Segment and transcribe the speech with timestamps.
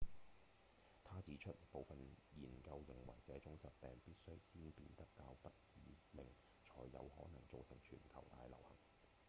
[1.03, 1.95] 他指出部分
[2.39, 6.25] 研究認為這種疾病必須先變得較不致命
[6.63, 8.75] 才有可能造成全球大流行